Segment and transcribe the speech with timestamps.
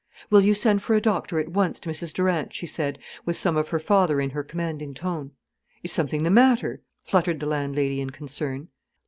[0.31, 3.55] "Will you send for a doctor at once to Mrs Durant," she said, with some
[3.55, 5.29] of her father in her commanding tone.
[5.83, 8.69] "Is something the matter?" fluttered the landlady in concern.